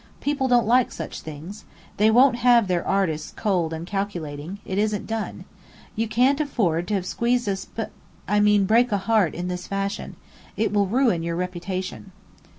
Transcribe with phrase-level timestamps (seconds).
[0.19, 1.63] People don't like such things.
[1.97, 4.57] They won't have their artists cold and calculating.
[4.65, 5.45] It isn't done.
[5.95, 7.93] You can't afford to squeeze a sp
[8.27, 10.15] I mean, break a heart in this fashion.
[10.57, 12.13] It will ruin your reputation."